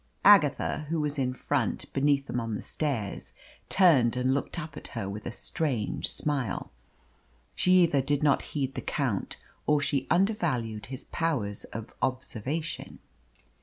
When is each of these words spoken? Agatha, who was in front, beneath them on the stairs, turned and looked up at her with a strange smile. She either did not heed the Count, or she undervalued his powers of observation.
Agatha, 0.25 0.87
who 0.89 0.99
was 0.99 1.19
in 1.19 1.31
front, 1.31 1.93
beneath 1.93 2.25
them 2.25 2.39
on 2.39 2.55
the 2.55 2.63
stairs, 2.63 3.33
turned 3.69 4.17
and 4.17 4.33
looked 4.33 4.57
up 4.59 4.75
at 4.75 4.87
her 4.97 5.07
with 5.07 5.27
a 5.27 5.31
strange 5.31 6.09
smile. 6.09 6.71
She 7.53 7.83
either 7.83 8.01
did 8.01 8.23
not 8.23 8.41
heed 8.57 8.73
the 8.73 8.81
Count, 8.81 9.37
or 9.67 9.79
she 9.79 10.07
undervalued 10.09 10.87
his 10.87 11.03
powers 11.03 11.65
of 11.65 11.93
observation. 12.01 12.97